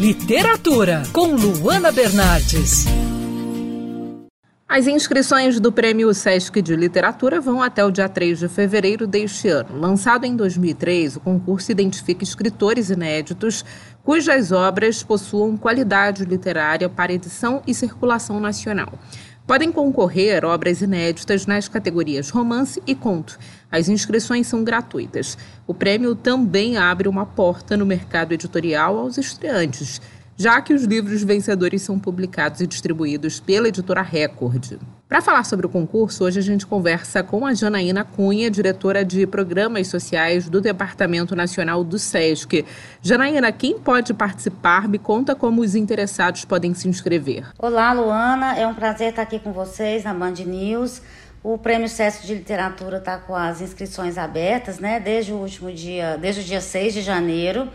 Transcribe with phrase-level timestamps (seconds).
[0.00, 2.86] Literatura, com Luana Bernardes.
[4.68, 9.48] As inscrições do Prêmio Sesc de Literatura vão até o dia 3 de fevereiro deste
[9.48, 9.78] ano.
[9.78, 13.64] Lançado em 2003, o concurso identifica escritores inéditos
[14.02, 18.98] cujas obras possuam qualidade literária para edição e circulação nacional.
[19.46, 23.38] Podem concorrer obras inéditas nas categorias romance e conto.
[23.70, 25.36] As inscrições são gratuitas.
[25.66, 30.00] O prêmio também abre uma porta no mercado editorial aos estreantes
[30.36, 34.78] já que os livros vencedores são publicados e distribuídos pela editora Record.
[35.08, 39.26] Para falar sobre o concurso, hoje a gente conversa com a Janaína Cunha, diretora de
[39.26, 42.64] Programas Sociais do Departamento Nacional do SESC.
[43.02, 44.88] Janaína, quem pode participar?
[44.88, 47.44] Me conta como os interessados podem se inscrever.
[47.58, 48.56] Olá, Luana.
[48.56, 51.02] É um prazer estar aqui com vocês na Band News.
[51.42, 56.16] O Prêmio SESC de Literatura está com as inscrições abertas, né, desde o último dia,
[56.16, 57.68] desde o dia 6 de janeiro.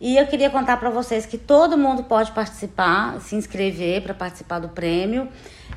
[0.00, 4.60] E eu queria contar para vocês que todo mundo pode participar, se inscrever para participar
[4.60, 5.28] do prêmio,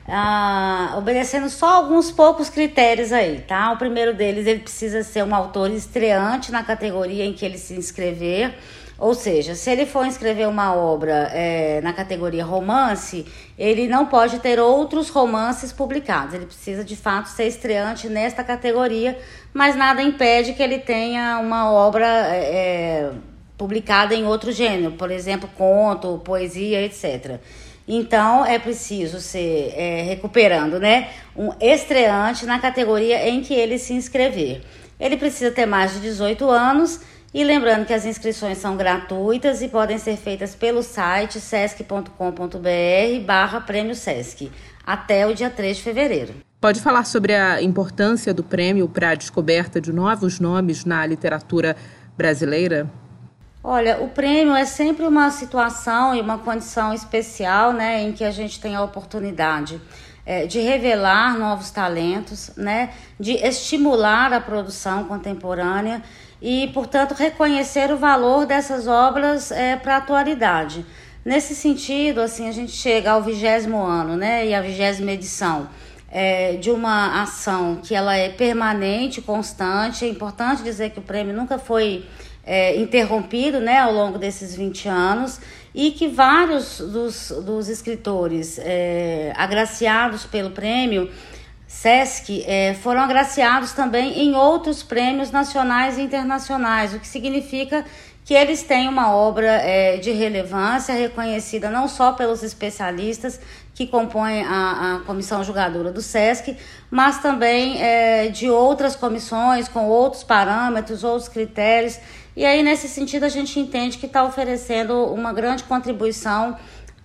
[0.07, 3.71] ah, obedecendo só alguns poucos critérios aí, tá?
[3.71, 7.73] O primeiro deles, ele precisa ser um autor estreante na categoria em que ele se
[7.73, 8.53] inscrever.
[8.99, 13.25] Ou seja, se ele for inscrever uma obra é, na categoria romance,
[13.57, 16.35] ele não pode ter outros romances publicados.
[16.35, 19.17] Ele precisa de fato ser estreante nesta categoria,
[19.51, 23.09] mas nada impede que ele tenha uma obra é,
[23.61, 27.39] publicada em outro gênero, por exemplo, conto, poesia, etc.
[27.87, 33.93] Então é preciso ser é, recuperando, né, um estreante na categoria em que ele se
[33.93, 34.63] inscrever.
[34.99, 39.67] Ele precisa ter mais de 18 anos e lembrando que as inscrições são gratuitas e
[39.67, 44.51] podem ser feitas pelo site sesc.com.br/barra prêmio Sesc
[44.83, 46.33] até o dia 3 de fevereiro.
[46.59, 51.75] Pode falar sobre a importância do prêmio para a descoberta de novos nomes na literatura
[52.17, 52.89] brasileira?
[53.63, 58.31] Olha, o prêmio é sempre uma situação e uma condição especial, né, em que a
[58.31, 59.79] gente tem a oportunidade
[60.25, 66.01] é, de revelar novos talentos, né, de estimular a produção contemporânea
[66.41, 70.83] e, portanto, reconhecer o valor dessas obras é, para a atualidade.
[71.23, 75.69] Nesse sentido, assim, a gente chega ao vigésimo ano, né, e a vigésima edição.
[76.13, 80.03] É, de uma ação que ela é permanente, constante.
[80.03, 82.05] É importante dizer que o prêmio nunca foi
[82.45, 85.39] é, interrompido né, ao longo desses 20 anos
[85.73, 91.09] e que vários dos, dos escritores é, agraciados pelo prêmio
[91.67, 97.85] SESC é, foram agraciados também em outros prêmios nacionais e internacionais, o que significa
[98.25, 103.39] que eles têm uma obra é, de relevância reconhecida não só pelos especialistas
[103.73, 106.55] que compõem a, a comissão julgadora do SESC,
[106.89, 111.97] mas também é, de outras comissões com outros parâmetros, outros critérios
[112.35, 116.55] e aí, nesse sentido, a gente entende que está oferecendo uma grande contribuição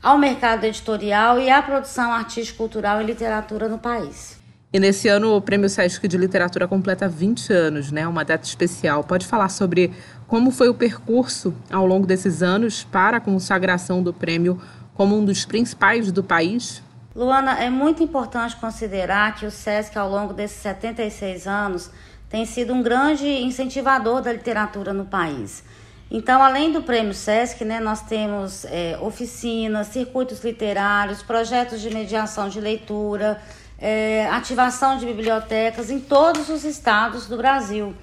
[0.03, 4.39] ao mercado editorial e à produção artística, cultural e literatura no país.
[4.73, 8.07] E nesse ano o Prêmio Sesc de Literatura completa 20 anos, né?
[8.07, 9.03] Uma data especial.
[9.03, 9.93] Pode falar sobre
[10.27, 14.61] como foi o percurso ao longo desses anos para a consagração do prêmio
[14.93, 16.83] como um dos principais do país?
[17.15, 21.91] Luana, é muito importante considerar que o SESC, ao longo desses 76 anos,
[22.29, 25.63] tem sido um grande incentivador da literatura no país.
[26.11, 32.49] Então, além do Prêmio Sesc, né, nós temos é, oficinas, circuitos literários, projetos de mediação
[32.49, 33.41] de leitura,
[33.79, 37.95] é, ativação de bibliotecas em todos os estados do Brasil.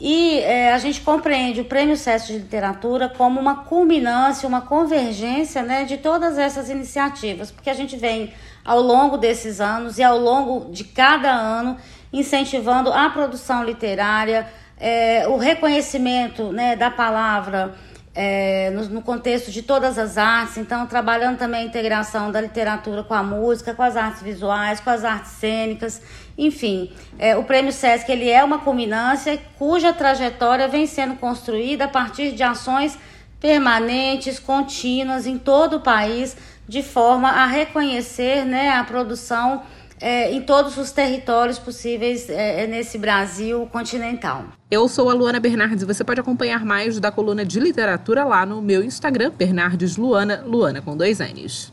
[0.00, 5.62] E é, a gente compreende o Prêmio Sesc de Literatura como uma culminância, uma convergência
[5.62, 8.32] né, de todas essas iniciativas, porque a gente vem
[8.64, 11.76] ao longo desses anos e ao longo de cada ano
[12.12, 14.46] incentivando a produção literária,
[14.80, 17.74] é, o reconhecimento né, da palavra
[18.14, 23.02] é, no, no, contexto de todas as artes, então trabalhando também a integração da literatura
[23.04, 26.02] com a música, com as artes visuais, com as artes cênicas,
[26.36, 31.88] enfim, é, o Prêmio Sesc ele é uma culminância cuja trajetória vem sendo construída a
[31.88, 32.98] partir de ações
[33.40, 36.36] permanentes, contínuas em todo o país,
[36.66, 39.62] de forma a reconhecer né, a produção
[40.00, 44.44] é, em todos os territórios possíveis é, é, nesse Brasil continental.
[44.70, 48.44] Eu sou a Luana Bernardes e você pode acompanhar mais da coluna de literatura lá
[48.44, 51.72] no meu Instagram, Bernardes Luana, Luana com dois N's.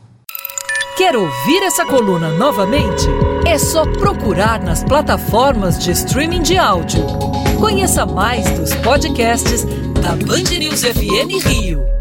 [0.96, 3.04] Quer ouvir essa coluna novamente?
[3.46, 7.04] É só procurar nas plataformas de streaming de áudio.
[7.60, 9.64] Conheça mais dos podcasts
[10.00, 11.95] da Band News FM Rio.